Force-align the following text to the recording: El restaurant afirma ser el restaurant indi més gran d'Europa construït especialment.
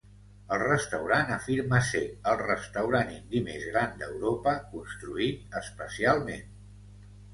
El 0.55 0.59
restaurant 0.61 1.33
afirma 1.35 1.81
ser 1.89 2.01
el 2.31 2.41
restaurant 2.41 3.13
indi 3.17 3.43
més 3.49 3.69
gran 3.75 3.95
d'Europa 4.03 4.57
construït 4.73 5.59
especialment. 5.61 6.49